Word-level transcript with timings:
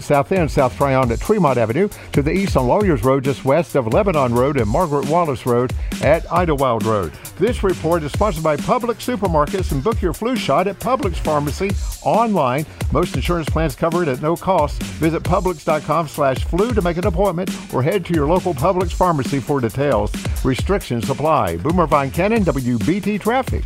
South 0.00 0.32
End, 0.32 0.50
South 0.50 0.76
Tryon 0.76 1.12
at 1.12 1.20
Tremont 1.20 1.56
Avenue, 1.56 1.88
to 2.10 2.20
the 2.20 2.32
east 2.32 2.56
on 2.56 2.66
Lawyers 2.66 3.04
Road, 3.04 3.22
just 3.22 3.44
west 3.44 3.76
of 3.76 3.86
Lebanon 3.86 4.34
Road 4.34 4.56
and 4.56 4.68
Margaret 4.68 5.08
Wallace 5.08 5.46
Road 5.46 5.72
at 6.02 6.26
Idlewild 6.32 6.84
Road. 6.84 7.12
This 7.38 7.62
report 7.62 8.02
is 8.02 8.10
sponsored 8.10 8.42
by 8.42 8.56
Publix 8.56 8.96
Supermarkets 8.96 9.70
and 9.70 9.84
book 9.84 10.02
your 10.02 10.12
flu 10.12 10.34
shot 10.34 10.66
at 10.66 10.80
Publix 10.80 11.14
Pharmacy 11.18 11.70
online. 12.02 12.66
Most 12.90 13.14
insurance 13.14 13.48
plans 13.48 13.76
cover 13.76 14.02
it 14.02 14.08
at 14.08 14.20
no 14.20 14.34
cost. 14.34 14.82
Visit 14.94 15.22
Publix.com 15.22 16.08
slash 16.08 16.42
flu 16.42 16.72
to 16.72 16.82
make 16.82 16.96
an 16.96 17.06
appointment 17.06 17.48
or 17.72 17.80
head 17.80 18.04
to 18.06 18.12
your 18.12 18.26
local 18.26 18.54
Publix 18.54 18.92
pharmacy 18.92 19.38
for 19.38 19.60
details. 19.60 20.10
Restrictions 20.44 21.08
apply. 21.08 21.58
Boomer 21.58 21.86
Vine 21.86 22.10
Cannon, 22.10 22.42
WBT 22.42 23.20
Traffic. 23.20 23.62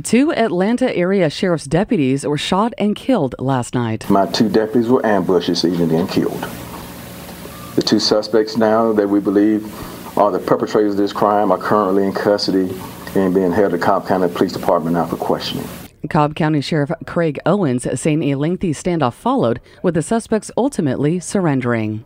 Two 0.00 0.32
Atlanta 0.32 0.96
area 0.96 1.28
sheriff's 1.28 1.66
deputies 1.66 2.24
were 2.24 2.38
shot 2.38 2.72
and 2.78 2.96
killed 2.96 3.34
last 3.38 3.74
night. 3.74 4.08
My 4.08 4.24
two 4.24 4.48
deputies 4.48 4.88
were 4.88 5.04
ambushed 5.04 5.48
this 5.48 5.66
evening 5.66 5.92
and 5.92 6.08
killed. 6.08 6.40
The 7.74 7.82
two 7.82 7.98
suspects 7.98 8.56
now 8.56 8.94
that 8.94 9.06
we 9.06 9.20
believe 9.20 9.66
are 10.16 10.30
the 10.30 10.38
perpetrators 10.38 10.92
of 10.92 10.96
this 10.96 11.12
crime 11.12 11.52
are 11.52 11.58
currently 11.58 12.04
in 12.04 12.12
custody 12.14 12.74
and 13.14 13.34
being 13.34 13.52
held 13.52 13.74
at 13.74 13.82
Cobb 13.82 14.06
County 14.06 14.32
Police 14.32 14.52
Department 14.52 14.94
now 14.94 15.04
for 15.04 15.16
questioning. 15.16 15.68
Cobb 16.08 16.34
County 16.34 16.62
Sheriff 16.62 16.90
Craig 17.06 17.38
Owens 17.44 17.86
saying 18.00 18.22
a 18.22 18.34
lengthy 18.36 18.72
standoff 18.72 19.12
followed, 19.12 19.60
with 19.82 19.94
the 19.94 20.02
suspects 20.02 20.50
ultimately 20.56 21.20
surrendering. 21.20 22.04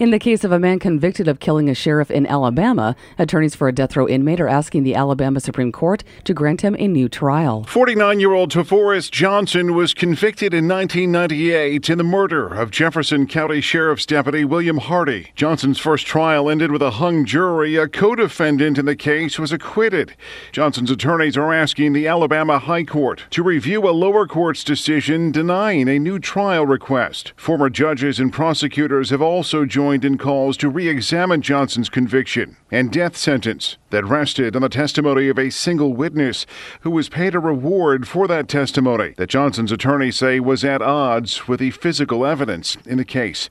In 0.00 0.12
the 0.12 0.18
case 0.18 0.44
of 0.44 0.50
a 0.50 0.58
man 0.58 0.78
convicted 0.78 1.28
of 1.28 1.40
killing 1.40 1.68
a 1.68 1.74
sheriff 1.74 2.10
in 2.10 2.26
Alabama, 2.26 2.96
attorneys 3.18 3.54
for 3.54 3.68
a 3.68 3.72
death 3.74 3.94
row 3.94 4.08
inmate 4.08 4.40
are 4.40 4.48
asking 4.48 4.82
the 4.82 4.94
Alabama 4.94 5.40
Supreme 5.40 5.70
Court 5.70 6.02
to 6.24 6.32
grant 6.32 6.62
him 6.62 6.74
a 6.78 6.88
new 6.88 7.06
trial. 7.06 7.64
49 7.64 8.18
year 8.18 8.32
old 8.32 8.50
Toforest 8.50 9.10
Johnson 9.10 9.74
was 9.74 9.92
convicted 9.92 10.54
in 10.54 10.66
1998 10.66 11.90
in 11.90 11.98
the 11.98 12.02
murder 12.02 12.48
of 12.48 12.70
Jefferson 12.70 13.26
County 13.26 13.60
Sheriff's 13.60 14.06
Deputy 14.06 14.42
William 14.42 14.78
Hardy. 14.78 15.32
Johnson's 15.36 15.78
first 15.78 16.06
trial 16.06 16.48
ended 16.48 16.72
with 16.72 16.80
a 16.80 16.92
hung 16.92 17.26
jury. 17.26 17.76
A 17.76 17.86
co 17.86 18.14
defendant 18.14 18.78
in 18.78 18.86
the 18.86 18.96
case 18.96 19.38
was 19.38 19.52
acquitted. 19.52 20.16
Johnson's 20.50 20.90
attorneys 20.90 21.36
are 21.36 21.52
asking 21.52 21.92
the 21.92 22.08
Alabama 22.08 22.58
High 22.58 22.84
Court 22.84 23.24
to 23.32 23.42
review 23.42 23.86
a 23.86 23.92
lower 23.92 24.26
court's 24.26 24.64
decision 24.64 25.30
denying 25.30 25.90
a 25.90 25.98
new 25.98 26.18
trial 26.18 26.64
request. 26.64 27.34
Former 27.36 27.68
judges 27.68 28.18
and 28.18 28.32
prosecutors 28.32 29.10
have 29.10 29.20
also 29.20 29.66
joined 29.66 29.89
joined 29.90 30.04
in 30.04 30.16
calls 30.16 30.56
to 30.56 30.68
re 30.68 30.86
examine 30.86 31.42
Johnson's 31.42 31.88
conviction 31.88 32.56
and 32.70 32.92
death 32.92 33.16
sentence 33.16 33.76
that 33.90 34.04
rested 34.04 34.54
on 34.54 34.62
the 34.62 34.68
testimony 34.68 35.26
of 35.26 35.36
a 35.36 35.50
single 35.50 35.94
witness 35.94 36.46
who 36.82 36.92
was 36.92 37.08
paid 37.08 37.34
a 37.34 37.40
reward 37.40 38.06
for 38.06 38.28
that 38.28 38.46
testimony 38.46 39.14
that 39.16 39.30
Johnson's 39.30 39.72
attorneys 39.72 40.14
say 40.14 40.38
was 40.38 40.64
at 40.64 40.80
odds 40.80 41.48
with 41.48 41.58
the 41.58 41.72
physical 41.72 42.24
evidence 42.24 42.76
in 42.86 42.98
the 42.98 43.04
case. 43.04 43.50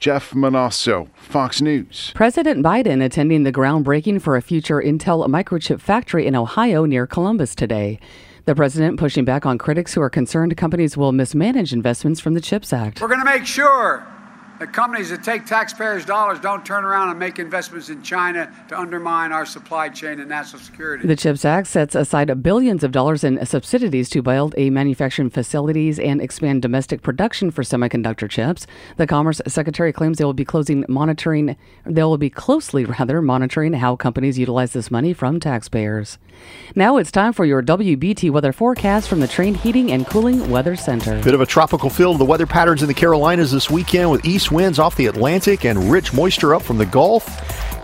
Jeff 0.00 0.32
Monosso, 0.32 1.08
Fox 1.14 1.60
News. 1.60 2.10
President 2.16 2.64
Biden 2.64 3.00
attending 3.00 3.44
the 3.44 3.52
groundbreaking 3.52 4.20
for 4.20 4.34
a 4.34 4.42
future 4.42 4.82
Intel 4.82 5.24
microchip 5.28 5.80
factory 5.80 6.26
in 6.26 6.34
Ohio 6.34 6.84
near 6.84 7.06
Columbus 7.06 7.54
today. 7.54 8.00
The 8.44 8.56
president 8.56 8.98
pushing 8.98 9.24
back 9.24 9.46
on 9.46 9.56
critics 9.56 9.94
who 9.94 10.02
are 10.02 10.10
concerned 10.10 10.56
companies 10.56 10.96
will 10.96 11.12
mismanage 11.12 11.72
investments 11.72 12.18
from 12.18 12.34
the 12.34 12.40
CHIPS 12.40 12.72
Act. 12.72 13.00
We're 13.00 13.06
going 13.06 13.20
to 13.20 13.24
make 13.24 13.46
sure 13.46 14.04
that 14.60 14.74
companies 14.74 15.08
that 15.08 15.24
take 15.24 15.46
taxpayers' 15.46 16.04
dollars 16.04 16.38
don't 16.38 16.66
turn 16.66 16.84
around 16.84 17.08
and 17.08 17.18
make 17.18 17.38
investments 17.38 17.88
in 17.88 18.02
China 18.02 18.52
to 18.68 18.78
undermine 18.78 19.32
our 19.32 19.46
supply 19.46 19.88
chain 19.88 20.20
and 20.20 20.28
national 20.28 20.60
security. 20.60 21.08
The 21.08 21.16
CHIPS 21.16 21.46
Act 21.46 21.66
sets 21.66 21.94
aside 21.94 22.42
billions 22.42 22.84
of 22.84 22.92
dollars 22.92 23.24
in 23.24 23.44
subsidies 23.46 24.10
to 24.10 24.20
build 24.20 24.54
a 24.58 24.68
manufacturing 24.68 25.30
facilities 25.30 25.98
and 25.98 26.20
expand 26.20 26.60
domestic 26.60 27.00
production 27.00 27.50
for 27.50 27.62
semiconductor 27.62 28.28
chips. 28.28 28.66
The 28.98 29.06
Commerce 29.06 29.40
Secretary 29.46 29.94
claims 29.94 30.18
they 30.18 30.24
will 30.24 30.34
be 30.34 30.44
closing 30.44 30.84
monitoring 30.88 31.56
they 31.86 32.02
will 32.02 32.18
be 32.18 32.30
closely 32.30 32.84
rather 32.84 33.22
monitoring 33.22 33.72
how 33.72 33.96
companies 33.96 34.38
utilize 34.38 34.74
this 34.74 34.90
money 34.90 35.14
from 35.14 35.40
taxpayers. 35.40 36.18
Now 36.74 36.98
it's 36.98 37.10
time 37.10 37.32
for 37.32 37.46
your 37.46 37.62
WBT 37.62 38.30
weather 38.30 38.52
forecast 38.52 39.08
from 39.08 39.20
the 39.20 39.26
Trane 39.26 39.56
Heating 39.56 39.90
and 39.90 40.06
Cooling 40.06 40.50
Weather 40.50 40.76
Center. 40.76 41.20
Bit 41.22 41.32
of 41.32 41.40
a 41.40 41.46
tropical 41.46 41.88
feel 41.88 42.12
to 42.12 42.18
the 42.18 42.24
weather 42.26 42.46
patterns 42.46 42.82
in 42.82 42.88
the 42.88 42.94
Carolinas 42.94 43.52
this 43.52 43.70
weekend 43.70 44.10
with 44.10 44.22
east 44.26 44.49
winds 44.50 44.78
off 44.78 44.96
the 44.96 45.06
Atlantic 45.06 45.64
and 45.64 45.90
rich 45.90 46.12
moisture 46.12 46.54
up 46.54 46.62
from 46.62 46.78
the 46.78 46.86
Gulf. 46.86 47.26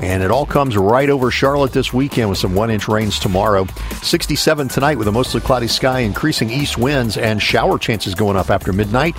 And 0.01 0.23
it 0.23 0.31
all 0.31 0.45
comes 0.45 0.77
right 0.77 1.09
over 1.09 1.31
Charlotte 1.31 1.73
this 1.73 1.93
weekend 1.93 2.29
with 2.29 2.39
some 2.39 2.55
one 2.55 2.71
inch 2.71 2.87
rains 2.87 3.19
tomorrow. 3.19 3.67
67 4.03 4.69
tonight 4.69 4.99
with 4.99 5.09
a 5.09 5.13
mostly 5.13 5.41
cloudy 5.41 5.69
sky, 5.69 6.01
increasing 6.01 6.51
east 6.51 6.77
winds, 6.77 7.17
and 7.17 7.41
shower 7.41 7.79
chances 7.79 8.15
going 8.15 8.37
up 8.37 8.51
after 8.51 8.73
midnight. 8.75 9.17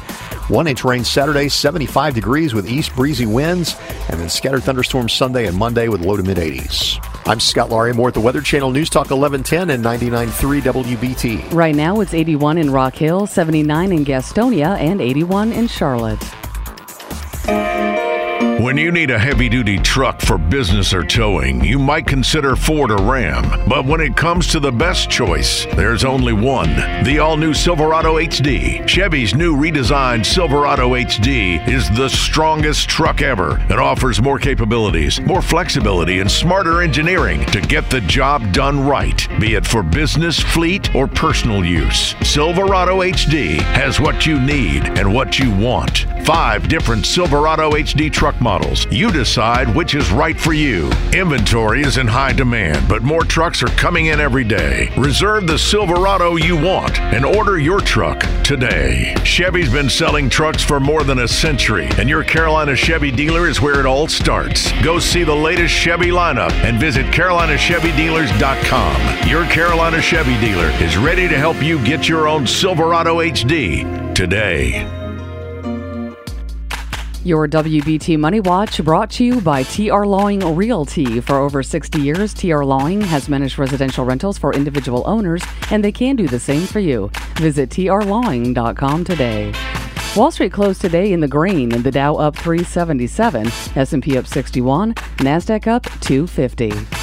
One 0.49 0.67
inch 0.67 0.83
rain 0.83 1.03
Saturday, 1.03 1.49
75 1.49 2.13
degrees 2.13 2.53
with 2.53 2.69
east 2.69 2.95
breezy 2.95 3.25
winds, 3.25 3.75
and 4.09 4.19
then 4.19 4.29
scattered 4.29 4.63
thunderstorms 4.63 5.13
Sunday 5.13 5.47
and 5.47 5.57
Monday 5.57 5.87
with 5.87 6.01
low 6.01 6.15
to 6.15 6.23
mid 6.23 6.37
80s. 6.37 7.03
I'm 7.25 7.39
Scott 7.39 7.69
Laurie 7.69 7.93
More 7.93 8.09
at 8.09 8.13
the 8.13 8.21
Weather 8.21 8.41
Channel 8.41 8.71
News 8.71 8.89
Talk 8.89 9.09
1110 9.09 9.71
and 9.71 9.83
99.3 9.83 10.61
WBT. 10.61 11.53
Right 11.53 11.75
now 11.75 11.99
it's 12.01 12.13
81 12.13 12.59
in 12.59 12.71
Rock 12.71 12.95
Hill, 12.95 13.25
79 13.25 13.91
in 13.91 14.05
Gastonia, 14.05 14.77
and 14.79 15.01
81 15.01 15.51
in 15.51 15.67
Charlotte. 15.67 16.23
Música 17.47 17.96
When 18.67 18.75
you 18.75 18.91
need 18.91 19.11
a 19.11 19.17
heavy 19.17 19.47
duty 19.47 19.77
truck 19.77 20.19
for 20.19 20.37
business 20.37 20.93
or 20.93 21.01
towing, 21.01 21.63
you 21.63 21.79
might 21.79 22.05
consider 22.05 22.57
Ford 22.57 22.91
or 22.91 23.01
Ram. 23.01 23.63
But 23.65 23.85
when 23.85 24.01
it 24.01 24.17
comes 24.17 24.45
to 24.47 24.59
the 24.59 24.73
best 24.73 25.09
choice, 25.09 25.65
there's 25.77 26.03
only 26.03 26.33
one 26.33 26.75
the 27.05 27.19
all 27.19 27.37
new 27.37 27.53
Silverado 27.53 28.15
HD. 28.15 28.85
Chevy's 28.85 29.33
new 29.33 29.55
redesigned 29.55 30.25
Silverado 30.25 30.95
HD 30.95 31.65
is 31.65 31.89
the 31.91 32.09
strongest 32.09 32.89
truck 32.89 33.21
ever. 33.21 33.57
It 33.69 33.79
offers 33.79 34.21
more 34.21 34.37
capabilities, 34.37 35.21
more 35.21 35.41
flexibility, 35.41 36.19
and 36.19 36.29
smarter 36.29 36.81
engineering 36.81 37.45
to 37.45 37.61
get 37.61 37.89
the 37.89 38.01
job 38.01 38.51
done 38.51 38.85
right, 38.85 39.25
be 39.39 39.53
it 39.55 39.65
for 39.65 39.81
business, 39.81 40.41
fleet, 40.41 40.93
or 40.93 41.07
personal 41.07 41.63
use. 41.63 42.15
Silverado 42.21 42.99
HD 42.99 43.59
has 43.59 44.01
what 44.01 44.25
you 44.25 44.41
need 44.41 44.83
and 44.99 45.13
what 45.13 45.39
you 45.39 45.55
want. 45.55 46.05
Five 46.25 46.67
different 46.67 47.05
Silverado 47.05 47.71
HD 47.71 48.11
truck 48.11 48.41
models. 48.41 48.56
You 48.91 49.11
decide 49.11 49.73
which 49.75 49.95
is 49.95 50.11
right 50.11 50.39
for 50.39 50.53
you. 50.53 50.91
Inventory 51.13 51.81
is 51.81 51.97
in 51.97 52.07
high 52.07 52.33
demand, 52.33 52.87
but 52.89 53.03
more 53.03 53.23
trucks 53.23 53.61
are 53.63 53.67
coming 53.67 54.07
in 54.07 54.19
every 54.19 54.43
day. 54.43 54.91
Reserve 54.97 55.47
the 55.47 55.57
Silverado 55.57 56.35
you 56.35 56.55
want 56.55 56.99
and 56.99 57.25
order 57.25 57.59
your 57.59 57.79
truck 57.79 58.19
today. 58.43 59.15
Chevy's 59.23 59.71
been 59.71 59.89
selling 59.89 60.29
trucks 60.29 60.63
for 60.63 60.79
more 60.79 61.03
than 61.03 61.19
a 61.19 61.27
century, 61.27 61.87
and 61.97 62.09
your 62.09 62.23
Carolina 62.23 62.75
Chevy 62.75 63.11
dealer 63.11 63.47
is 63.47 63.61
where 63.61 63.79
it 63.79 63.85
all 63.85 64.07
starts. 64.07 64.71
Go 64.81 64.97
see 64.99 65.23
the 65.23 65.35
latest 65.35 65.73
Chevy 65.73 66.07
lineup 66.07 66.51
and 66.63 66.79
visit 66.79 67.05
CarolinaChevyDealers.com. 67.07 69.27
Your 69.27 69.43
Carolina 69.45 70.01
Chevy 70.01 70.39
dealer 70.39 70.69
is 70.83 70.97
ready 70.97 71.27
to 71.27 71.37
help 71.37 71.61
you 71.61 71.83
get 71.83 72.09
your 72.09 72.27
own 72.27 72.47
Silverado 72.47 73.17
HD 73.17 74.15
today. 74.15 74.96
Your 77.23 77.47
WBT 77.47 78.17
Money 78.17 78.39
Watch 78.39 78.83
brought 78.83 79.09
to 79.11 79.23
you 79.23 79.41
by 79.41 79.63
TR 79.63 80.05
Lawing 80.05 80.55
Realty. 80.55 81.19
For 81.19 81.35
over 81.37 81.61
60 81.61 81.99
years, 81.99 82.33
TR 82.33 82.63
Lawing 82.63 83.01
has 83.01 83.27
managed 83.27 83.59
residential 83.59 84.05
rentals 84.05 84.37
for 84.37 84.53
individual 84.53 85.03
owners, 85.05 85.43
and 85.71 85.83
they 85.83 85.91
can 85.91 86.15
do 86.15 86.27
the 86.27 86.39
same 86.39 86.65
for 86.65 86.79
you. 86.79 87.11
Visit 87.35 87.69
trlawing.com 87.71 89.03
today. 89.03 89.53
Wall 90.15 90.31
Street 90.31 90.53
closed 90.53 90.81
today 90.81 91.11
in 91.11 91.19
the 91.19 91.27
green, 91.27 91.69
the 91.69 91.91
Dow 91.91 92.15
up 92.15 92.35
377, 92.35 93.47
S&P 93.75 94.17
up 94.17 94.25
61, 94.25 94.93
Nasdaq 95.17 95.67
up 95.67 95.83
250. 96.01 96.96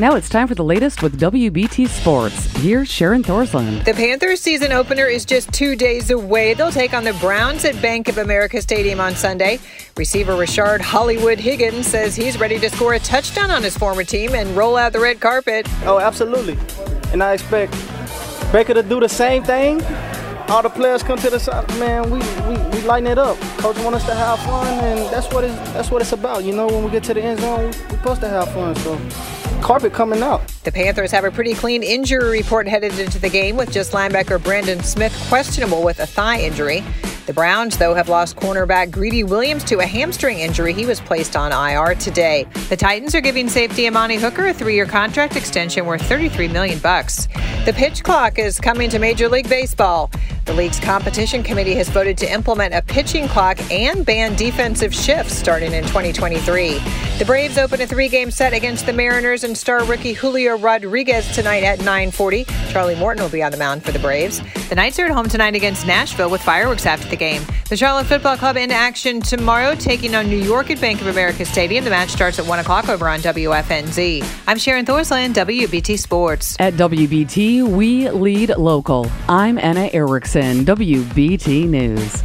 Now 0.00 0.14
it's 0.14 0.28
time 0.28 0.46
for 0.46 0.54
the 0.54 0.62
latest 0.62 1.02
with 1.02 1.18
WBT 1.18 1.88
Sports. 1.88 2.56
Here's 2.58 2.88
Sharon 2.88 3.24
Thorsland. 3.24 3.84
The 3.84 3.94
Panthers 3.94 4.40
season 4.40 4.70
opener 4.70 5.06
is 5.06 5.24
just 5.24 5.52
two 5.52 5.74
days 5.74 6.10
away. 6.10 6.54
They'll 6.54 6.70
take 6.70 6.94
on 6.94 7.02
the 7.02 7.14
Browns 7.14 7.64
at 7.64 7.82
Bank 7.82 8.08
of 8.08 8.16
America 8.16 8.62
Stadium 8.62 9.00
on 9.00 9.16
Sunday. 9.16 9.58
Receiver 9.96 10.34
Rashard 10.34 10.82
Hollywood 10.82 11.40
Higgins 11.40 11.88
says 11.88 12.14
he's 12.14 12.38
ready 12.38 12.60
to 12.60 12.70
score 12.70 12.94
a 12.94 13.00
touchdown 13.00 13.50
on 13.50 13.64
his 13.64 13.76
former 13.76 14.04
team 14.04 14.36
and 14.36 14.56
roll 14.56 14.76
out 14.76 14.92
the 14.92 15.00
red 15.00 15.18
carpet. 15.18 15.66
Oh, 15.82 15.98
absolutely. 15.98 16.56
And 17.12 17.20
I 17.20 17.32
expect 17.32 17.72
Baker 18.52 18.74
to 18.74 18.84
do 18.84 19.00
the 19.00 19.08
same 19.08 19.42
thing 19.42 19.82
all 20.48 20.62
the 20.62 20.70
players 20.70 21.02
come 21.02 21.18
to 21.18 21.28
the 21.28 21.38
side, 21.38 21.68
man, 21.78 22.08
we, 22.10 22.18
we, 22.48 22.56
we 22.70 22.80
lighten 22.86 23.06
it 23.06 23.18
up. 23.18 23.38
Coach 23.58 23.78
want 23.80 23.94
us 23.94 24.06
to 24.06 24.14
have 24.14 24.38
fun, 24.40 24.66
and 24.82 24.98
that's 25.12 25.30
what 25.32 25.44
it's, 25.44 25.54
that's 25.72 25.90
what 25.90 26.00
it's 26.00 26.12
about. 26.12 26.42
You 26.42 26.54
know, 26.54 26.66
when 26.66 26.84
we 26.84 26.90
get 26.90 27.04
to 27.04 27.14
the 27.14 27.22
end 27.22 27.40
zone, 27.40 27.66
we're 27.66 27.72
supposed 27.72 28.20
to 28.22 28.28
have 28.28 28.50
fun. 28.54 28.74
So 28.76 28.94
carpet 29.62 29.92
coming 29.92 30.22
out. 30.22 30.46
The 30.64 30.72
Panthers 30.72 31.10
have 31.10 31.24
a 31.24 31.30
pretty 31.30 31.54
clean 31.54 31.82
injury 31.82 32.38
report 32.38 32.66
headed 32.66 32.98
into 32.98 33.18
the 33.18 33.28
game 33.28 33.56
with 33.56 33.72
just 33.72 33.92
linebacker 33.92 34.42
Brandon 34.42 34.82
Smith 34.82 35.14
questionable 35.28 35.82
with 35.82 36.00
a 36.00 36.06
thigh 36.06 36.40
injury. 36.40 36.82
The 37.26 37.34
Browns, 37.34 37.76
though, 37.76 37.94
have 37.94 38.08
lost 38.08 38.36
cornerback 38.36 38.90
Greedy 38.90 39.22
Williams 39.22 39.62
to 39.64 39.80
a 39.80 39.86
hamstring 39.86 40.38
injury. 40.38 40.72
He 40.72 40.86
was 40.86 40.98
placed 40.98 41.36
on 41.36 41.52
IR 41.52 41.94
today. 41.94 42.46
The 42.70 42.76
Titans 42.76 43.14
are 43.14 43.20
giving 43.20 43.50
safety 43.50 43.86
Amani 43.86 44.16
Hooker 44.16 44.46
a 44.46 44.54
three-year 44.54 44.86
contract 44.86 45.36
extension 45.36 45.84
worth 45.84 46.00
33 46.00 46.48
million 46.48 46.78
bucks. 46.78 47.26
The 47.66 47.74
pitch 47.76 48.02
clock 48.02 48.38
is 48.38 48.58
coming 48.58 48.88
to 48.88 48.98
Major 48.98 49.28
League 49.28 49.48
Baseball. 49.50 50.10
The 50.48 50.54
league's 50.54 50.80
competition 50.80 51.42
committee 51.42 51.74
has 51.74 51.90
voted 51.90 52.16
to 52.18 52.32
implement 52.32 52.72
a 52.72 52.80
pitching 52.80 53.28
clock 53.28 53.58
and 53.70 54.06
ban 54.06 54.34
defensive 54.34 54.94
shifts 54.94 55.34
starting 55.34 55.74
in 55.74 55.84
2023. 55.84 56.78
The 57.18 57.24
Braves 57.26 57.58
open 57.58 57.82
a 57.82 57.86
three-game 57.86 58.30
set 58.30 58.54
against 58.54 58.86
the 58.86 58.94
Mariners 58.94 59.44
and 59.44 59.54
star 59.58 59.84
rookie 59.84 60.14
Julio 60.14 60.56
Rodriguez 60.56 61.30
tonight 61.34 61.64
at 61.64 61.80
9:40. 61.80 62.46
Charlie 62.72 62.94
Morton 62.94 63.22
will 63.22 63.28
be 63.28 63.42
on 63.42 63.52
the 63.52 63.58
mound 63.58 63.84
for 63.84 63.92
the 63.92 63.98
Braves. 63.98 64.40
The 64.70 64.74
Knights 64.74 64.98
are 64.98 65.04
at 65.04 65.10
home 65.10 65.28
tonight 65.28 65.54
against 65.54 65.86
Nashville 65.86 66.30
with 66.30 66.40
fireworks 66.40 66.86
after 66.86 67.08
the 67.08 67.16
game. 67.16 67.42
The 67.68 67.76
Charlotte 67.76 68.06
Football 68.06 68.38
Club 68.38 68.56
in 68.56 68.70
action 68.70 69.20
tomorrow, 69.20 69.74
taking 69.74 70.14
on 70.14 70.30
New 70.30 70.38
York 70.38 70.70
at 70.70 70.80
Bank 70.80 71.02
of 71.02 71.08
America 71.08 71.44
Stadium. 71.44 71.84
The 71.84 71.90
match 71.90 72.08
starts 72.08 72.38
at 72.38 72.46
1 72.46 72.60
o'clock 72.60 72.88
over 72.88 73.06
on 73.06 73.20
WFNZ. 73.20 74.24
I'm 74.46 74.56
Sharon 74.56 74.86
Thorsland, 74.86 75.34
WBT 75.34 75.98
Sports. 75.98 76.56
At 76.58 76.74
WBT, 76.74 77.64
we 77.68 78.08
lead 78.08 78.56
local. 78.56 79.10
I'm 79.28 79.58
Anna 79.58 79.90
Erickson, 79.92 80.37
WBT 80.38 81.66
News. 81.68 82.22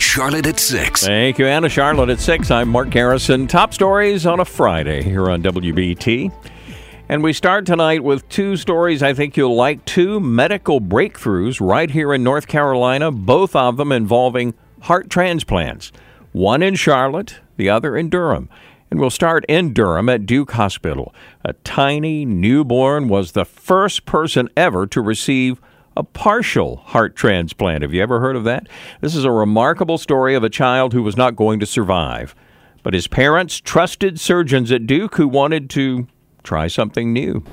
Charlotte 0.00 0.46
at 0.46 0.58
6. 0.58 1.04
Thank 1.04 1.38
you, 1.38 1.46
Anna. 1.46 1.68
Charlotte 1.68 2.08
at 2.08 2.18
6. 2.18 2.50
I'm 2.50 2.70
Mark 2.70 2.88
Garrison. 2.88 3.46
Top 3.46 3.74
stories 3.74 4.24
on 4.24 4.40
a 4.40 4.46
Friday 4.46 5.02
here 5.02 5.28
on 5.30 5.42
WBT. 5.42 6.32
And 7.10 7.22
we 7.22 7.34
start 7.34 7.66
tonight 7.66 8.02
with 8.02 8.26
two 8.30 8.56
stories 8.56 9.02
I 9.02 9.12
think 9.12 9.36
you'll 9.36 9.54
like. 9.54 9.84
Two 9.84 10.18
medical 10.18 10.80
breakthroughs 10.80 11.60
right 11.60 11.90
here 11.90 12.14
in 12.14 12.24
North 12.24 12.46
Carolina, 12.46 13.10
both 13.10 13.54
of 13.54 13.76
them 13.76 13.92
involving 13.92 14.54
heart 14.80 15.10
transplants. 15.10 15.92
One 16.32 16.62
in 16.62 16.74
Charlotte, 16.74 17.40
the 17.58 17.68
other 17.68 17.98
in 17.98 18.08
Durham. 18.08 18.48
And 18.90 18.98
we'll 18.98 19.10
start 19.10 19.44
in 19.46 19.74
Durham 19.74 20.08
at 20.08 20.24
Duke 20.24 20.52
Hospital. 20.52 21.14
A 21.44 21.52
tiny 21.52 22.24
newborn 22.24 23.08
was 23.08 23.32
the 23.32 23.44
first 23.44 24.06
person 24.06 24.48
ever 24.56 24.86
to 24.86 25.02
receive 25.02 25.60
a 25.96 26.02
partial 26.02 26.76
heart 26.76 27.16
transplant. 27.16 27.82
Have 27.82 27.92
you 27.92 28.02
ever 28.02 28.20
heard 28.20 28.36
of 28.36 28.44
that? 28.44 28.68
This 29.00 29.14
is 29.14 29.24
a 29.24 29.30
remarkable 29.30 29.98
story 29.98 30.34
of 30.34 30.44
a 30.44 30.50
child 30.50 30.92
who 30.92 31.02
was 31.02 31.16
not 31.16 31.36
going 31.36 31.60
to 31.60 31.66
survive. 31.66 32.34
But 32.82 32.94
his 32.94 33.06
parents 33.06 33.60
trusted 33.60 34.18
surgeons 34.18 34.72
at 34.72 34.86
Duke 34.86 35.16
who 35.16 35.28
wanted 35.28 35.68
to 35.70 36.06
try 36.42 36.68
something 36.68 37.12
new. 37.12 37.44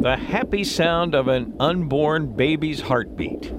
The 0.00 0.16
happy 0.16 0.64
sound 0.64 1.14
of 1.14 1.28
an 1.28 1.54
unborn 1.60 2.34
baby's 2.34 2.82
heartbeat. 2.82 3.52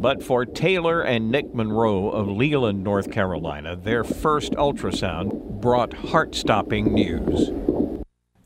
But 0.00 0.22
for 0.22 0.46
Taylor 0.46 1.02
and 1.02 1.30
Nick 1.30 1.54
Monroe 1.54 2.08
of 2.08 2.26
Leland, 2.26 2.82
North 2.82 3.12
Carolina, 3.12 3.76
their 3.76 4.02
first 4.02 4.52
ultrasound 4.52 5.60
brought 5.60 5.92
heart 5.92 6.34
stopping 6.34 6.94
news. 6.94 7.50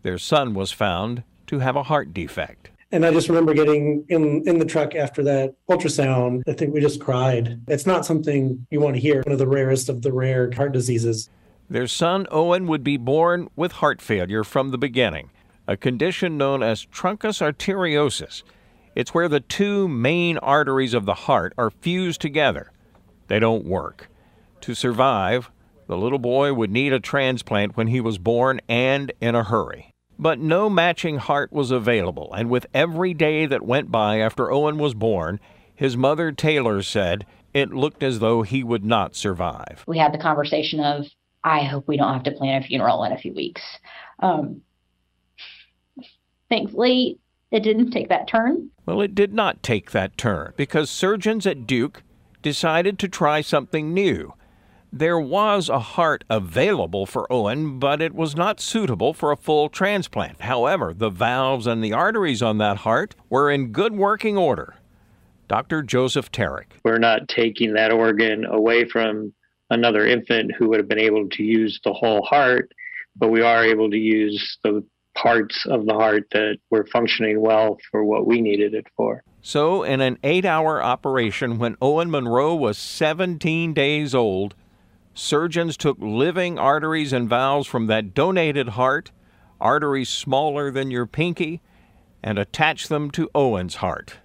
Their 0.03 0.19
son 0.19 0.53
was 0.53 0.73
found 0.73 1.23
to 1.47 1.59
have 1.59 1.77
a 1.77 1.83
heart 1.83 2.13
defect. 2.15 2.71
And 2.93 3.05
I 3.05 3.11
just 3.11 3.29
remember 3.29 3.55
getting 3.55 4.05
in 4.09 4.47
in 4.47 4.59
the 4.59 4.65
truck 4.65 4.95
after 4.95 5.23
that 5.25 5.55
ultrasound. 5.69 6.43
I 6.47 6.53
think 6.53 6.73
we 6.73 6.81
just 6.81 7.01
cried. 7.01 7.61
It's 7.67 7.87
not 7.87 8.07
something 8.07 8.67
you 8.71 8.81
want 8.81 8.95
to 8.95 9.01
hear. 9.01 9.23
One 9.23 9.33
of 9.33 9.39
the 9.39 9.49
rarest 9.49 9.89
of 9.89 10.03
the 10.03 10.13
rare 10.13 10.51
heart 10.53 10.73
diseases. 10.73 11.29
Their 11.69 11.89
son 11.89 12.27
Owen 12.31 12.67
would 12.69 12.85
be 12.85 12.97
born 12.97 13.49
with 13.57 13.73
heart 13.73 14.01
failure 14.01 14.45
from 14.45 14.71
the 14.71 14.79
beginning, 14.79 15.31
a 15.67 15.77
condition 15.77 16.37
known 16.37 16.63
as 16.63 16.87
truncus 16.87 17.41
arteriosus. 17.41 18.43
It's 18.95 19.13
where 19.13 19.29
the 19.29 19.41
two 19.41 19.89
main 19.89 20.39
arteries 20.39 20.95
of 20.95 21.05
the 21.05 21.15
heart 21.15 21.53
are 21.59 21.71
fused 21.71 22.21
together. 22.21 22.71
They 23.27 23.41
don't 23.41 23.65
work. 23.65 24.09
To 24.61 24.75
survive, 24.75 25.51
the 25.89 25.97
little 25.97 26.19
boy 26.19 26.55
would 26.55 26.71
need 26.71 26.93
a 26.93 27.01
transplant 27.01 27.77
when 27.77 27.89
he 27.89 28.01
was 28.01 28.19
born 28.19 28.61
and 28.69 29.11
in 29.21 29.35
a 29.35 29.43
hurry. 29.43 29.94
But 30.19 30.39
no 30.39 30.71
matching 30.71 31.17
heart 31.17 31.53
was 31.53 31.71
available, 31.71 32.33
and 32.33 32.49
with 32.49 32.67
every 32.73 33.15
day 33.15 33.47
that 33.47 33.65
went 33.65 33.91
by 33.91 34.21
after 34.21 34.51
Owen 34.51 34.79
was 34.79 34.95
born, 34.95 35.41
his 35.75 35.97
mother 35.97 36.31
Taylor 36.31 36.83
said 36.83 37.27
it 37.53 37.73
looked 37.73 38.03
as 38.03 38.19
though 38.19 38.43
he 38.43 38.63
would 38.63 38.85
not 38.85 39.17
survive. 39.17 39.85
We 39.87 39.99
had 39.99 40.13
the 40.13 40.19
conversation 40.19 40.81
of, 40.81 41.07
I 41.43 41.63
hope 41.63 41.89
we 41.89 41.97
don't 41.97 42.13
have 42.13 42.25
to 42.25 42.33
plan 42.33 42.63
a 42.63 42.67
funeral 42.67 43.05
in 43.05 43.13
a 43.13 43.19
few 43.19 43.33
weeks. 43.33 43.63
Um, 44.21 44.63
thankfully, 46.49 47.19
it 47.51 47.61
didn't 47.61 47.91
take 47.91 48.09
that 48.09 48.29
turn. 48.29 48.71
Well, 48.87 49.01
it 49.01 49.15
did 49.15 49.33
not 49.33 49.63
take 49.63 49.93
that 49.93 50.17
turn 50.17 50.53
because 50.57 50.91
surgeons 50.91 51.47
at 51.47 51.67
Duke 51.67 52.03
decided 52.43 52.99
to 52.99 53.09
try 53.09 53.41
something 53.41 53.95
new. 53.95 54.35
There 54.97 55.19
was 55.19 55.69
a 55.69 55.81
heart 55.81 56.23
available 56.31 57.05
for 57.05 57.27
Owen, 57.29 57.81
but 57.81 58.01
it 58.01 58.15
was 58.15 58.37
not 58.37 58.61
suitable 58.61 59.13
for 59.13 59.33
a 59.33 59.37
full 59.37 59.69
transplant. 59.69 60.43
However, 60.43 60.95
the 60.95 61.11
valves 61.11 61.67
and 61.67 61.83
the 61.83 61.93
arteries 61.93 62.43
on 62.43 62.59
that 62.59 62.77
heart 62.77 63.17
were 63.29 63.51
in 63.51 63.73
good 63.73 63.95
working 63.95 64.37
order. 64.37 64.77
Dr. 65.49 65.83
Joseph 65.83 66.31
Turek. 66.31 66.67
We're 66.85 66.99
not 66.99 67.27
taking 67.27 67.75
that 67.75 67.91
organ 67.91 68.45
away 68.45 68.85
from 68.85 69.35
another 69.69 70.07
infant 70.07 70.53
who 70.57 70.69
would 70.69 70.79
have 70.79 70.89
been 70.89 71.01
able 71.01 71.29
to 71.29 71.43
use 71.43 71.81
the 71.83 71.93
whole 71.93 72.23
heart, 72.23 72.71
but 73.17 73.33
we 73.33 73.43
are 73.43 73.65
able 73.65 73.91
to 73.91 73.99
use 73.99 74.59
the 74.63 74.85
parts 75.17 75.67
of 75.67 75.87
the 75.87 75.95
heart 75.95 76.29
that 76.31 76.59
were 76.71 76.87
functioning 76.87 77.41
well 77.41 77.79
for 77.91 78.05
what 78.05 78.29
we 78.29 78.41
needed 78.41 78.75
it 78.75 78.87
for. 78.97 79.25
So, 79.43 79.83
in 79.83 80.01
an 80.01 80.19
eight 80.23 80.45
hour 80.45 80.81
operation, 80.81 81.59
when 81.59 81.77
Owen 81.83 82.13
Monroe 82.13 82.55
was 82.55 82.79
17 82.79 83.75
days 83.75 84.15
old, 84.15 84.55
surgeons 85.15 85.77
took 85.77 85.97
living 86.01 86.59
arteries 86.59 87.13
and 87.13 87.29
valves 87.29 87.67
from 87.67 87.87
that 87.87 88.15
donated 88.15 88.71
heart, 88.71 89.11
arteries 89.61 90.09
smaller 90.09 90.71
than 90.71 90.91
your 90.91 91.07
pinky, 91.07 91.63
and 92.23 92.39
attached 92.39 92.89
them 92.89 93.11
to 93.13 93.31
Owen's 93.35 93.77
heart. 93.77 94.17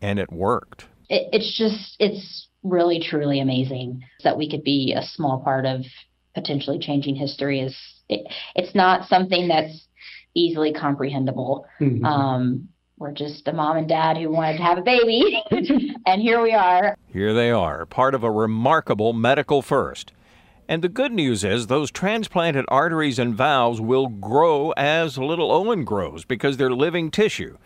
And 0.00 0.18
it 0.18 0.32
worked. 0.32 0.86
It, 1.08 1.28
it's 1.32 1.56
just, 1.56 1.96
it's 2.00 2.48
really, 2.62 3.00
truly 3.00 3.40
amazing 3.40 4.02
that 4.24 4.36
we 4.36 4.50
could 4.50 4.64
be 4.64 4.94
a 4.96 5.02
small 5.02 5.40
part 5.40 5.66
of 5.66 5.82
potentially 6.34 6.78
changing 6.78 7.14
history. 7.14 7.60
Is 7.60 7.76
it, 8.08 8.26
It's 8.54 8.74
not 8.74 9.08
something 9.08 9.48
that's 9.48 9.86
easily 10.34 10.72
comprehensible. 10.72 11.66
Mm-hmm. 11.80 12.04
Um, 12.04 12.68
we're 12.98 13.12
just 13.12 13.48
a 13.48 13.52
mom 13.52 13.76
and 13.78 13.88
dad 13.88 14.16
who 14.16 14.30
wanted 14.30 14.58
to 14.58 14.62
have 14.62 14.78
a 14.78 14.82
baby, 14.82 15.42
and 16.06 16.22
here 16.22 16.40
we 16.40 16.52
are. 16.52 16.96
Here 17.08 17.34
they 17.34 17.50
are, 17.50 17.84
part 17.84 18.14
of 18.14 18.22
a 18.22 18.30
remarkable 18.30 19.12
medical 19.12 19.60
first. 19.60 20.12
And 20.72 20.80
the 20.80 20.88
good 20.88 21.12
news 21.12 21.44
is 21.44 21.66
those 21.66 21.90
transplanted 21.90 22.64
arteries 22.68 23.18
and 23.18 23.34
valves 23.34 23.78
will 23.78 24.06
grow 24.06 24.70
as 24.70 25.18
little 25.18 25.52
Owen 25.52 25.84
grows 25.84 26.24
because 26.24 26.56
they're 26.56 26.70
living 26.70 27.10
tissue. 27.10 27.58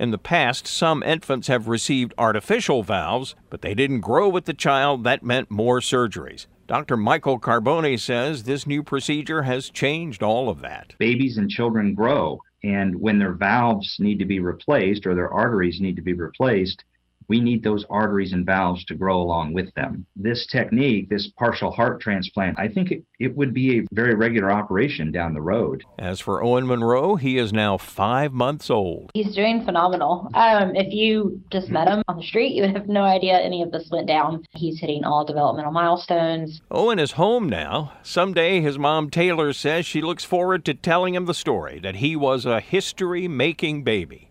In 0.00 0.12
the 0.12 0.16
past, 0.16 0.66
some 0.66 1.02
infants 1.02 1.48
have 1.48 1.68
received 1.68 2.14
artificial 2.16 2.82
valves, 2.82 3.34
but 3.50 3.60
they 3.60 3.74
didn't 3.74 4.00
grow 4.00 4.30
with 4.30 4.46
the 4.46 4.54
child. 4.54 5.04
That 5.04 5.22
meant 5.22 5.50
more 5.50 5.80
surgeries. 5.80 6.46
Dr. 6.66 6.96
Michael 6.96 7.38
Carboni 7.38 8.00
says 8.00 8.44
this 8.44 8.66
new 8.66 8.82
procedure 8.82 9.42
has 9.42 9.68
changed 9.68 10.22
all 10.22 10.48
of 10.48 10.62
that. 10.62 10.94
Babies 10.98 11.36
and 11.36 11.50
children 11.50 11.92
grow, 11.92 12.40
and 12.62 12.98
when 12.98 13.18
their 13.18 13.34
valves 13.34 13.96
need 14.00 14.18
to 14.20 14.24
be 14.24 14.40
replaced 14.40 15.06
or 15.06 15.14
their 15.14 15.30
arteries 15.30 15.82
need 15.82 15.96
to 15.96 16.02
be 16.02 16.14
replaced, 16.14 16.82
we 17.28 17.40
need 17.40 17.62
those 17.62 17.84
arteries 17.90 18.32
and 18.32 18.46
valves 18.46 18.84
to 18.86 18.94
grow 18.94 19.20
along 19.20 19.52
with 19.52 19.72
them. 19.74 20.06
This 20.16 20.46
technique, 20.46 21.08
this 21.08 21.28
partial 21.38 21.70
heart 21.70 22.00
transplant, 22.00 22.58
I 22.58 22.68
think 22.68 22.90
it, 22.90 23.02
it 23.18 23.36
would 23.36 23.54
be 23.54 23.78
a 23.78 23.84
very 23.92 24.14
regular 24.14 24.50
operation 24.50 25.12
down 25.12 25.34
the 25.34 25.40
road. 25.40 25.84
As 25.98 26.20
for 26.20 26.42
Owen 26.42 26.66
Monroe, 26.66 27.16
he 27.16 27.38
is 27.38 27.52
now 27.52 27.78
five 27.78 28.32
months 28.32 28.70
old. 28.70 29.10
He's 29.14 29.34
doing 29.34 29.64
phenomenal. 29.64 30.28
Um, 30.34 30.74
if 30.74 30.92
you 30.92 31.40
just 31.50 31.68
met 31.70 31.88
him 31.88 32.02
on 32.08 32.16
the 32.16 32.22
street, 32.22 32.54
you 32.54 32.62
would 32.62 32.76
have 32.76 32.88
no 32.88 33.02
idea 33.02 33.38
any 33.38 33.62
of 33.62 33.70
this 33.70 33.88
went 33.90 34.06
down. 34.06 34.44
He's 34.54 34.80
hitting 34.80 35.04
all 35.04 35.24
developmental 35.24 35.72
milestones. 35.72 36.60
Owen 36.70 36.98
is 36.98 37.12
home 37.12 37.48
now. 37.48 37.92
Someday, 38.02 38.60
his 38.60 38.78
mom 38.78 39.10
Taylor 39.10 39.52
says 39.52 39.86
she 39.86 40.02
looks 40.02 40.24
forward 40.24 40.64
to 40.64 40.74
telling 40.74 41.14
him 41.14 41.26
the 41.26 41.34
story 41.34 41.78
that 41.80 41.96
he 41.96 42.16
was 42.16 42.44
a 42.44 42.60
history 42.60 43.28
making 43.28 43.84
baby. 43.84 44.30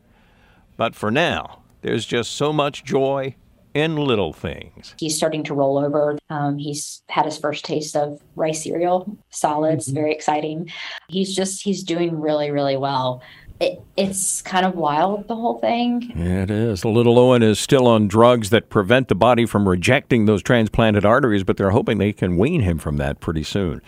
But 0.78 0.96
for 0.96 1.12
now, 1.12 1.63
there's 1.84 2.06
just 2.06 2.32
so 2.34 2.52
much 2.52 2.84
joy 2.84 3.36
in 3.74 3.96
little 3.96 4.34
things. 4.34 4.94
He's 5.00 5.16
starting 5.18 5.44
to 5.46 5.54
roll 5.54 5.78
over. 5.78 6.18
Um, 6.30 6.58
he's 6.58 7.02
had 7.10 7.26
his 7.26 7.38
first 7.38 7.66
taste 7.66 7.96
of 7.96 8.22
rice 8.36 8.64
cereal, 8.64 9.18
solids, 9.30 9.88
mm-hmm. 9.88 9.96
very 9.96 10.12
exciting. 10.14 10.72
He's 11.10 11.36
just, 11.36 11.64
he's 11.64 11.84
doing 11.84 12.20
really, 12.20 12.52
really 12.52 12.78
well. 12.78 13.24
it, 13.60 13.82
it's 13.96 14.42
kind 14.42 14.66
of 14.66 14.76
wild, 14.76 15.28
the 15.28 15.36
whole 15.36 15.60
thing. 15.60 16.12
It 16.16 16.52
is. 16.52 16.84
Little 16.86 17.18
Owen 17.18 17.42
is 17.42 17.60
still 17.60 17.88
on 17.88 18.08
drugs 18.08 18.50
that 18.50 18.70
prevent 18.70 19.08
the 19.08 19.16
body 19.16 19.46
from 19.46 19.68
rejecting 19.68 20.26
those 20.26 20.44
transplanted 20.44 21.06
arteries, 21.06 21.44
but 21.44 21.58
they're 21.58 21.72
hoping 21.72 21.98
they 21.98 22.14
can 22.14 22.38
wean 22.38 22.62
him 22.62 22.78
from 22.78 22.98
that 22.98 23.20
pretty 23.20 23.44
soon. 23.44 23.82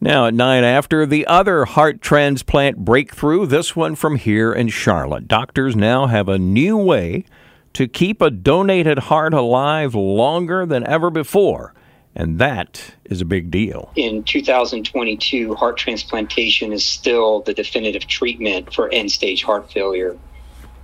Now, 0.00 0.26
at 0.26 0.34
nine 0.34 0.62
after, 0.62 1.04
the 1.06 1.26
other 1.26 1.64
heart 1.64 2.00
transplant 2.00 2.84
breakthrough, 2.84 3.46
this 3.46 3.74
one 3.74 3.96
from 3.96 4.14
here 4.16 4.52
in 4.52 4.68
Charlotte. 4.68 5.26
Doctors 5.26 5.74
now 5.74 6.06
have 6.06 6.28
a 6.28 6.38
new 6.38 6.76
way 6.76 7.24
to 7.72 7.88
keep 7.88 8.22
a 8.22 8.30
donated 8.30 8.98
heart 8.98 9.34
alive 9.34 9.96
longer 9.96 10.64
than 10.64 10.86
ever 10.86 11.10
before. 11.10 11.74
And 12.14 12.38
that 12.38 12.94
is 13.04 13.20
a 13.20 13.24
big 13.24 13.50
deal. 13.50 13.92
In 13.96 14.22
2022, 14.22 15.54
heart 15.54 15.76
transplantation 15.76 16.72
is 16.72 16.84
still 16.84 17.40
the 17.40 17.54
definitive 17.54 18.06
treatment 18.06 18.72
for 18.72 18.88
end 18.92 19.10
stage 19.10 19.42
heart 19.42 19.70
failure. 19.72 20.16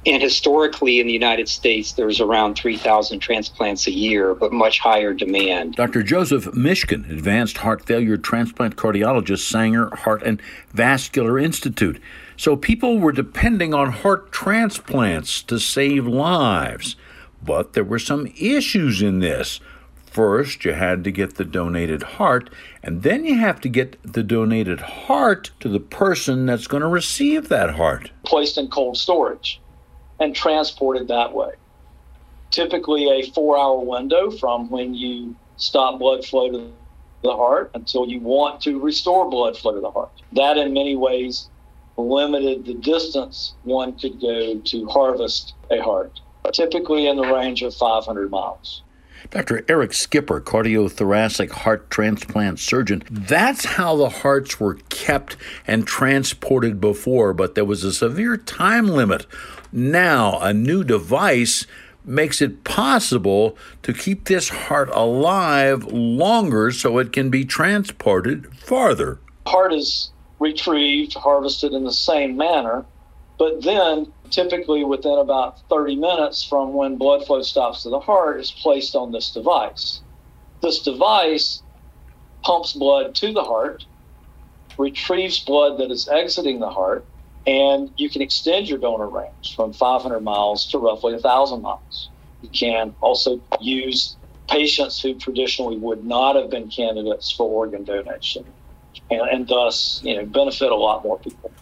And 0.06 0.22
historically, 0.22 1.00
in 1.00 1.06
the 1.06 1.12
United 1.14 1.48
States, 1.48 1.92
there's 1.92 2.20
around 2.20 2.56
3,000 2.56 3.20
transplants 3.20 3.86
a 3.86 3.90
year, 3.90 4.34
but 4.34 4.52
much 4.52 4.78
higher 4.78 5.14
demand. 5.14 5.76
Dr. 5.76 6.02
Joseph 6.02 6.44
Mishkin, 6.46 7.10
advanced 7.10 7.58
heart 7.58 7.86
failure 7.86 8.18
transplant 8.18 8.76
cardiologist, 8.76 9.48
Sanger 9.48 9.94
Heart 9.96 10.22
and 10.24 10.42
Vascular 10.72 11.38
Institute. 11.38 12.00
So 12.36 12.54
people 12.54 12.98
were 12.98 13.12
depending 13.12 13.72
on 13.72 13.92
heart 13.92 14.30
transplants 14.30 15.42
to 15.44 15.58
save 15.58 16.06
lives. 16.06 16.96
But 17.42 17.72
there 17.72 17.84
were 17.84 17.98
some 17.98 18.26
issues 18.38 19.00
in 19.00 19.20
this. 19.20 19.60
First, 20.06 20.64
you 20.64 20.74
had 20.74 21.02
to 21.04 21.10
get 21.10 21.34
the 21.34 21.44
donated 21.44 22.02
heart, 22.02 22.48
and 22.82 23.02
then 23.02 23.24
you 23.24 23.38
have 23.38 23.60
to 23.62 23.68
get 23.68 23.96
the 24.04 24.22
donated 24.22 24.80
heart 24.80 25.50
to 25.60 25.68
the 25.68 25.80
person 25.80 26.46
that's 26.46 26.68
going 26.68 26.82
to 26.82 26.88
receive 26.88 27.48
that 27.48 27.74
heart. 27.74 28.10
Placed 28.24 28.56
in 28.56 28.68
cold 28.68 28.96
storage 28.96 29.60
and 30.20 30.34
transported 30.34 31.08
that 31.08 31.32
way. 31.32 31.52
Typically, 32.50 33.08
a 33.08 33.30
four 33.32 33.58
hour 33.58 33.80
window 33.80 34.30
from 34.30 34.70
when 34.70 34.94
you 34.94 35.34
stop 35.56 35.98
blood 35.98 36.24
flow 36.24 36.50
to 36.50 36.70
the 37.22 37.34
heart 37.34 37.70
until 37.74 38.06
you 38.06 38.20
want 38.20 38.60
to 38.60 38.78
restore 38.78 39.28
blood 39.28 39.56
flow 39.56 39.74
to 39.74 39.80
the 39.80 39.90
heart. 39.90 40.12
That, 40.32 40.56
in 40.56 40.72
many 40.72 40.94
ways, 40.94 41.48
limited 41.96 42.66
the 42.66 42.74
distance 42.74 43.54
one 43.62 43.98
could 43.98 44.20
go 44.20 44.58
to 44.58 44.86
harvest 44.86 45.54
a 45.70 45.82
heart, 45.82 46.20
typically 46.52 47.06
in 47.06 47.16
the 47.16 47.26
range 47.26 47.62
of 47.62 47.74
500 47.74 48.30
miles. 48.30 48.82
Dr. 49.30 49.64
Eric 49.68 49.94
Skipper, 49.94 50.40
cardiothoracic 50.40 51.50
heart 51.50 51.90
transplant 51.90 52.58
surgeon. 52.58 53.02
That's 53.10 53.64
how 53.64 53.96
the 53.96 54.10
hearts 54.10 54.60
were 54.60 54.74
kept 54.90 55.36
and 55.66 55.86
transported 55.86 56.80
before, 56.80 57.32
but 57.32 57.54
there 57.54 57.64
was 57.64 57.84
a 57.84 57.92
severe 57.92 58.36
time 58.36 58.86
limit 58.86 59.26
now, 59.74 60.38
a 60.38 60.52
new 60.52 60.84
device 60.84 61.66
makes 62.04 62.40
it 62.40 62.62
possible 62.62 63.58
to 63.82 63.92
keep 63.92 64.26
this 64.26 64.48
heart 64.48 64.88
alive 64.92 65.82
longer 65.86 66.70
so 66.70 66.98
it 66.98 67.12
can 67.12 67.28
be 67.28 67.44
transported 67.44 68.54
farther. 68.56 69.18
Heart 69.48 69.72
is 69.72 70.12
retrieved, 70.38 71.14
harvested 71.14 71.72
in 71.72 71.82
the 71.82 71.92
same 71.92 72.36
manner, 72.36 72.84
but 73.36 73.64
then 73.64 74.12
typically 74.30 74.84
within 74.84 75.18
about 75.18 75.60
30 75.68 75.96
minutes 75.96 76.44
from 76.44 76.72
when 76.72 76.96
blood 76.96 77.26
flow 77.26 77.42
stops 77.42 77.82
to 77.82 77.90
the 77.90 77.98
heart 77.98 78.38
is 78.38 78.52
placed 78.52 78.94
on 78.94 79.10
this 79.10 79.32
device. 79.32 80.02
This 80.62 80.82
device 80.82 81.64
pumps 82.44 82.74
blood 82.74 83.16
to 83.16 83.32
the 83.32 83.42
heart, 83.42 83.84
retrieves 84.78 85.40
blood 85.40 85.78
that 85.78 85.90
is 85.90 86.08
exiting 86.08 86.60
the 86.60 86.70
heart, 86.70 87.04
and 87.46 87.90
you 87.96 88.10
can 88.10 88.22
extend 88.22 88.68
your 88.68 88.78
donor 88.78 89.08
range 89.08 89.54
from 89.56 89.72
500 89.72 90.20
miles 90.20 90.68
to 90.68 90.78
roughly 90.78 91.12
1,000 91.12 91.62
miles. 91.62 92.10
You 92.40 92.50
can 92.50 92.94
also 93.00 93.40
use 93.60 94.16
patients 94.50 95.00
who 95.00 95.14
traditionally 95.14 95.78
would 95.78 96.04
not 96.04 96.36
have 96.36 96.50
been 96.50 96.70
candidates 96.70 97.32
for 97.32 97.48
organ 97.48 97.84
donation 97.84 98.54
and, 99.10 99.22
and 99.22 99.48
thus 99.48 100.00
you 100.02 100.16
know, 100.16 100.26
benefit 100.26 100.70
a 100.72 100.76
lot 100.76 101.04
more 101.04 101.18
people. 101.20 101.54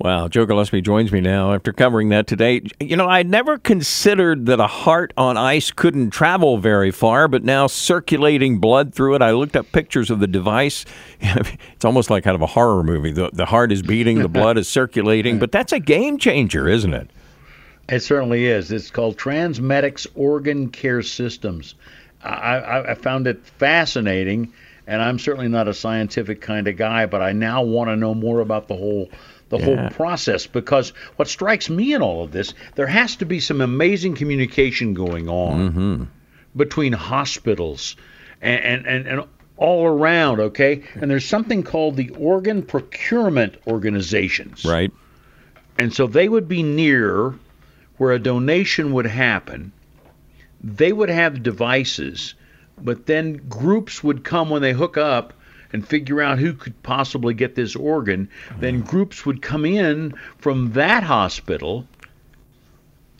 Wow, 0.00 0.28
Joe 0.28 0.46
Gillespie 0.46 0.80
joins 0.80 1.10
me 1.10 1.20
now 1.20 1.52
after 1.52 1.72
covering 1.72 2.10
that 2.10 2.28
today. 2.28 2.62
You 2.78 2.96
know, 2.96 3.08
I 3.08 3.24
never 3.24 3.58
considered 3.58 4.46
that 4.46 4.60
a 4.60 4.68
heart 4.68 5.12
on 5.16 5.36
ice 5.36 5.72
couldn't 5.72 6.10
travel 6.10 6.58
very 6.58 6.92
far, 6.92 7.26
but 7.26 7.42
now 7.42 7.66
circulating 7.66 8.60
blood 8.60 8.94
through 8.94 9.16
it, 9.16 9.22
I 9.22 9.32
looked 9.32 9.56
up 9.56 9.72
pictures 9.72 10.08
of 10.08 10.20
the 10.20 10.28
device. 10.28 10.84
it's 11.20 11.84
almost 11.84 12.10
like 12.10 12.22
kind 12.22 12.36
of 12.36 12.42
a 12.42 12.46
horror 12.46 12.84
movie. 12.84 13.10
The, 13.10 13.30
the 13.32 13.46
heart 13.46 13.72
is 13.72 13.82
beating, 13.82 14.20
the 14.20 14.28
blood 14.28 14.56
is 14.56 14.68
circulating, 14.68 15.40
but 15.40 15.50
that's 15.50 15.72
a 15.72 15.80
game 15.80 16.16
changer, 16.16 16.68
isn't 16.68 16.94
it? 16.94 17.10
It 17.88 18.00
certainly 18.00 18.46
is. 18.46 18.70
It's 18.70 18.92
called 18.92 19.16
Transmedics 19.16 20.06
Organ 20.14 20.68
Care 20.68 21.02
Systems. 21.02 21.74
I, 22.22 22.90
I 22.90 22.94
found 22.94 23.26
it 23.26 23.44
fascinating, 23.44 24.52
and 24.86 25.02
I'm 25.02 25.18
certainly 25.18 25.48
not 25.48 25.66
a 25.66 25.74
scientific 25.74 26.40
kind 26.40 26.68
of 26.68 26.76
guy, 26.76 27.06
but 27.06 27.20
I 27.20 27.32
now 27.32 27.62
want 27.62 27.88
to 27.90 27.96
know 27.96 28.14
more 28.14 28.40
about 28.40 28.68
the 28.68 28.76
whole 28.76 29.08
the 29.48 29.58
yeah. 29.58 29.64
whole 29.64 29.90
process 29.90 30.46
because 30.46 30.90
what 31.16 31.28
strikes 31.28 31.70
me 31.70 31.94
in 31.94 32.02
all 32.02 32.22
of 32.22 32.32
this, 32.32 32.54
there 32.74 32.86
has 32.86 33.16
to 33.16 33.24
be 33.24 33.40
some 33.40 33.60
amazing 33.60 34.14
communication 34.14 34.94
going 34.94 35.28
on 35.28 35.70
mm-hmm. 35.70 36.04
between 36.56 36.92
hospitals 36.92 37.96
and, 38.40 38.62
and, 38.62 38.86
and, 38.86 39.06
and 39.06 39.24
all 39.56 39.86
around, 39.86 40.40
okay? 40.40 40.82
And 40.94 41.10
there's 41.10 41.26
something 41.26 41.62
called 41.62 41.96
the 41.96 42.10
organ 42.10 42.62
procurement 42.62 43.56
organizations. 43.66 44.64
Right. 44.64 44.92
And 45.78 45.92
so 45.92 46.06
they 46.06 46.28
would 46.28 46.48
be 46.48 46.62
near 46.62 47.34
where 47.96 48.12
a 48.12 48.18
donation 48.18 48.92
would 48.92 49.06
happen. 49.06 49.72
They 50.62 50.92
would 50.92 51.08
have 51.08 51.42
devices, 51.42 52.34
but 52.80 53.06
then 53.06 53.48
groups 53.48 54.02
would 54.02 54.24
come 54.24 54.50
when 54.50 54.62
they 54.62 54.72
hook 54.72 54.96
up 54.96 55.32
and 55.72 55.86
figure 55.86 56.20
out 56.20 56.38
who 56.38 56.52
could 56.52 56.82
possibly 56.82 57.34
get 57.34 57.54
this 57.54 57.76
organ, 57.76 58.28
then 58.58 58.78
mm-hmm. 58.78 58.90
groups 58.90 59.26
would 59.26 59.42
come 59.42 59.64
in 59.64 60.14
from 60.38 60.72
that 60.72 61.02
hospital 61.02 61.86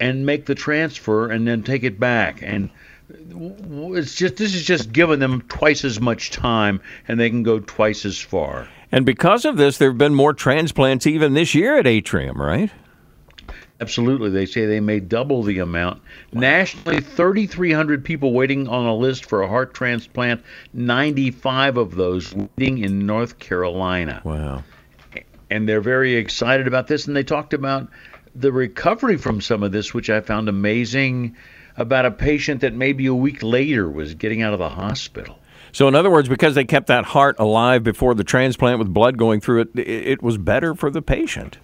and 0.00 0.26
make 0.26 0.46
the 0.46 0.54
transfer 0.54 1.30
and 1.30 1.46
then 1.46 1.62
take 1.62 1.82
it 1.82 1.98
back 1.98 2.42
and 2.42 2.70
it's 3.10 4.14
just 4.14 4.36
this 4.36 4.54
is 4.54 4.64
just 4.64 4.92
giving 4.92 5.18
them 5.18 5.40
twice 5.48 5.84
as 5.84 6.00
much 6.00 6.30
time 6.30 6.80
and 7.06 7.18
they 7.18 7.30
can 7.30 7.42
go 7.42 7.58
twice 7.60 8.04
as 8.04 8.18
far. 8.18 8.68
And 8.92 9.06
because 9.06 9.44
of 9.44 9.56
this 9.56 9.78
there 9.78 9.90
have 9.90 9.98
been 9.98 10.14
more 10.14 10.34
transplants 10.34 11.06
even 11.06 11.34
this 11.34 11.54
year 11.54 11.78
at 11.78 11.86
Atrium, 11.86 12.40
right? 12.40 12.70
Absolutely. 13.80 14.30
They 14.30 14.47
say 14.47 14.66
they 14.66 14.80
may 14.80 14.99
double 14.99 15.42
the 15.42 15.61
amount. 15.61 16.02
Nationally, 16.32 17.00
3,300 17.00 18.04
people 18.04 18.32
waiting 18.32 18.66
on 18.66 18.87
a 18.87 18.94
list 18.94 19.26
for 19.26 19.42
a 19.42 19.49
heart 19.49 19.73
transplant, 19.73 20.42
95 20.73 21.76
of 21.76 21.94
those 21.94 22.35
waiting 22.35 22.78
in 22.78 23.06
North 23.06 23.38
Carolina. 23.38 24.20
Wow. 24.25 24.64
And 25.50 25.68
they're 25.68 25.80
very 25.80 26.16
excited 26.16 26.66
about 26.66 26.88
this. 26.88 27.06
And 27.06 27.14
they 27.14 27.23
talked 27.23 27.54
about 27.54 27.88
the 28.35 28.50
recovery 28.50 29.16
from 29.16 29.40
some 29.40 29.62
of 29.62 29.70
this, 29.70 29.94
which 29.94 30.11
I 30.11 30.20
found 30.20 30.49
amazing, 30.49 31.37
about 31.76 32.04
a 32.04 32.11
patient 32.11 32.62
that 32.62 32.75
maybe 32.75 33.06
a 33.06 33.14
week 33.14 33.42
later 33.44 33.88
was 33.88 34.14
getting 34.14 34.42
out 34.42 34.52
of 34.52 34.58
the 34.58 34.68
hospital. 34.68 35.38
So, 35.70 35.87
in 35.87 35.94
other 35.94 36.11
words, 36.11 36.28
because 36.28 36.54
they 36.54 36.64
kept 36.64 36.88
that 36.88 37.04
heart 37.04 37.37
alive 37.38 37.85
before 37.85 38.14
the 38.14 38.25
transplant 38.25 38.78
with 38.80 38.92
blood 38.92 39.16
going 39.16 39.40
through 39.40 39.61
it, 39.61 39.78
it 39.78 40.23
was 40.23 40.37
better 40.37 40.75
for 40.75 40.90
the 40.90 41.02
patient. 41.02 41.58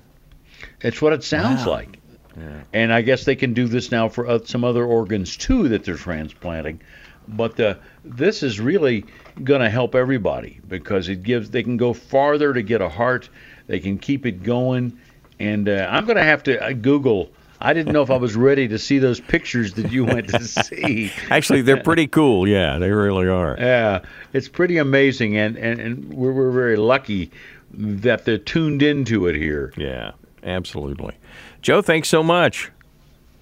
It's 0.80 1.02
what 1.02 1.12
it 1.12 1.24
sounds 1.24 1.66
wow. 1.66 1.72
like. 1.72 1.98
Yeah. 2.38 2.62
And 2.72 2.92
I 2.92 3.02
guess 3.02 3.24
they 3.24 3.36
can 3.36 3.54
do 3.54 3.66
this 3.66 3.90
now 3.90 4.08
for 4.08 4.26
uh, 4.26 4.40
some 4.44 4.64
other 4.64 4.84
organs 4.84 5.36
too 5.36 5.68
that 5.68 5.84
they're 5.84 5.96
transplanting. 5.96 6.80
But 7.26 7.58
uh, 7.58 7.76
this 8.04 8.42
is 8.42 8.60
really 8.60 9.04
going 9.42 9.60
to 9.60 9.70
help 9.70 9.94
everybody 9.94 10.60
because 10.68 11.08
it 11.08 11.22
gives 11.22 11.50
they 11.50 11.62
can 11.62 11.76
go 11.76 11.92
farther 11.92 12.52
to 12.52 12.62
get 12.62 12.80
a 12.80 12.88
heart. 12.88 13.30
They 13.66 13.80
can 13.80 13.98
keep 13.98 14.26
it 14.26 14.42
going. 14.42 14.98
And 15.40 15.68
uh, 15.68 15.88
I'm 15.90 16.04
going 16.04 16.16
to 16.16 16.24
have 16.24 16.42
to 16.44 16.62
uh, 16.62 16.72
Google. 16.72 17.30
I 17.60 17.72
didn't 17.72 17.92
know 17.92 18.02
if 18.02 18.10
I 18.10 18.16
was 18.16 18.36
ready 18.36 18.68
to 18.68 18.78
see 18.78 18.98
those 18.98 19.20
pictures 19.20 19.72
that 19.74 19.90
you 19.90 20.04
went 20.04 20.28
to 20.28 20.44
see. 20.44 21.12
Actually, 21.30 21.62
they're 21.62 21.82
pretty 21.82 22.06
cool. 22.06 22.46
Yeah, 22.46 22.78
they 22.78 22.90
really 22.90 23.26
are. 23.26 23.56
Yeah, 23.58 24.00
it's 24.32 24.48
pretty 24.48 24.76
amazing, 24.76 25.36
and 25.38 25.56
and, 25.56 25.80
and 25.80 26.12
we're, 26.12 26.32
we're 26.32 26.50
very 26.50 26.76
lucky 26.76 27.30
that 27.72 28.24
they're 28.24 28.38
tuned 28.38 28.82
into 28.82 29.26
it 29.28 29.34
here. 29.34 29.72
Yeah, 29.76 30.12
absolutely. 30.42 31.16
Joe, 31.64 31.80
thanks 31.80 32.10
so 32.10 32.22
much. 32.22 32.70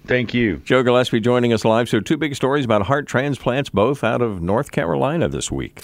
Thank 0.07 0.33
you. 0.33 0.59
Joe 0.59 0.85
Gillespie 0.85 1.19
joining 1.19 1.52
us 1.52 1.64
live. 1.64 1.88
So, 1.88 1.99
two 1.99 2.17
big 2.17 2.37
stories 2.37 2.64
about 2.64 2.83
heart 2.83 3.09
transplants, 3.09 3.69
both 3.69 4.05
out 4.05 4.23
of 4.23 4.41
North 4.41 4.71
Carolina 4.71 5.29
this 5.29 5.50
week. 5.50 5.83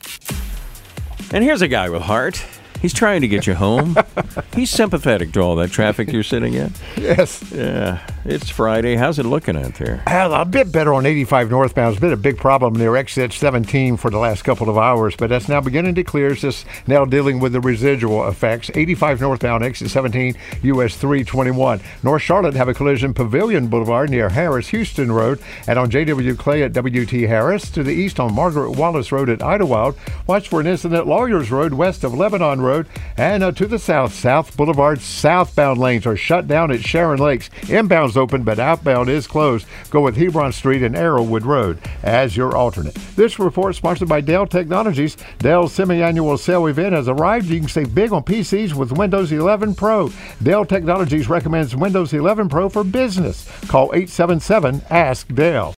And 1.33 1.43
here's 1.43 1.63
a 1.63 1.69
guy 1.69 1.89
with 1.89 2.03
heart. 2.03 2.45
He's 2.81 2.95
trying 2.95 3.21
to 3.23 3.29
get 3.29 3.47
you 3.47 3.55
home. 3.55 3.97
He's 4.55 4.71
sympathetic 4.71 5.33
to 5.33 5.41
all 5.41 5.57
that 5.57 5.71
traffic 5.71 6.13
you're 6.13 6.23
sitting 6.23 6.55
in. 6.55 6.73
Yes. 6.97 7.51
Yeah. 7.53 8.07
It's 8.25 8.51
Friday. 8.51 8.97
How's 8.97 9.19
it 9.19 9.25
looking 9.25 9.57
out 9.57 9.75
there? 9.75 10.03
Uh, 10.07 10.29
a 10.33 10.45
bit 10.45 10.71
better 10.71 10.93
on 10.93 11.07
85 11.07 11.51
northbound. 11.51 11.93
It's 11.95 12.01
been 12.01 12.13
a 12.13 12.17
big 12.17 12.37
problem 12.37 12.75
near 12.75 12.95
exit 12.95 13.33
17 13.33 13.97
for 13.97 14.11
the 14.11 14.19
last 14.19 14.43
couple 14.45 14.69
of 14.69 14.77
hours, 14.77 15.17
but 15.17 15.31
that's 15.31 15.49
now 15.49 15.61
beginning 15.61 15.95
to 15.95 16.05
clear. 16.05 16.29
It's 16.33 16.43
just 16.43 16.67
now 16.87 17.05
dealing 17.05 17.41
with 17.41 17.53
the 17.53 17.61
residual 17.61 18.29
effects. 18.29 18.71
85 18.75 19.21
northbound, 19.23 19.65
exit 19.65 19.91
17, 19.91 20.37
US 20.63 20.97
321. 20.97 21.81
North 22.03 22.23
Charlotte 22.23 22.55
have 22.55 22.69
a 22.69 22.75
collision 22.75 23.15
Pavilion 23.15 23.69
Boulevard 23.69 24.11
near 24.11 24.29
Harris 24.29 24.69
Houston 24.69 25.11
Road, 25.11 25.41
and 25.67 25.79
on 25.79 25.91
JW 25.91 26.37
Clay 26.39 26.63
at 26.63 26.73
WT 26.75 27.11
Harris. 27.29 27.71
To 27.71 27.83
the 27.83 27.93
east 27.93 28.21
on 28.21 28.35
Margaret 28.35 28.73
Wallace 28.73 29.11
Road 29.11 29.29
at 29.29 29.43
Idlewild. 29.43 29.97
Watch 30.27 30.49
for 30.49 30.61
an 30.61 30.67
incident 30.67 31.07
Lawyers 31.07 31.51
Road 31.51 31.73
west 31.75 32.05
of 32.05 32.15
Lebanon 32.15 32.61
Road, 32.69 32.87
and 33.17 33.43
uh, 33.43 33.51
to 33.53 33.67
the 33.67 33.79
south, 33.79 34.13
South 34.15 34.57
Boulevard 34.57 35.01
southbound 35.01 35.79
lanes 35.81 36.07
are 36.07 36.17
shut 36.17 36.47
down 36.47 36.71
at 36.71 36.83
Sharon 36.83 37.19
Lakes. 37.19 37.49
Inbound's 37.63 38.17
open, 38.17 38.43
but 38.43 38.59
outbound 38.59 39.09
is 39.09 39.27
closed. 39.27 39.67
Go 39.91 40.03
with 40.03 40.17
Hebron 40.17 40.53
Street 40.53 40.83
and 40.83 40.95
Arrowwood 40.95 41.45
Road 41.45 41.79
as 42.03 42.37
your 42.37 42.57
alternate. 42.57 42.95
This 43.17 43.39
report 43.39 43.75
sponsored 43.75 44.09
by 44.09 44.21
Dell 44.21 44.47
Technologies. 44.47 45.17
Dell's 45.39 45.73
semi-annual 45.73 46.37
sale 46.39 46.67
event 46.67 46.95
has 46.95 47.09
arrived. 47.09 47.47
You 47.47 47.61
can 47.61 47.69
save 47.69 47.95
big 47.95 48.13
on 48.13 48.23
PCs 48.23 48.75
with 48.75 48.93
Windows 48.93 49.33
11 49.33 49.75
Pro. 49.75 50.13
Dell 50.43 50.65
Technologies 50.65 51.29
recommends 51.29 51.75
Windows 51.75 52.13
11 52.13 52.49
Pro 52.49 52.69
for 52.69 52.85
business. 52.85 53.49
Call 53.69 53.87
877 53.95 54.83
Ask 54.91 55.27
Dell. 55.35 55.67